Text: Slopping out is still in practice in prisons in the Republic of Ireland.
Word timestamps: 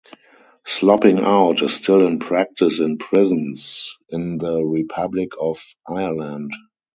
Slopping 0.65 1.19
out 1.19 1.61
is 1.61 1.75
still 1.75 2.07
in 2.07 2.17
practice 2.17 2.79
in 2.79 2.97
prisons 2.97 3.97
in 4.09 4.39
the 4.39 4.59
Republic 4.59 5.33
of 5.39 5.63
Ireland. 5.87 6.53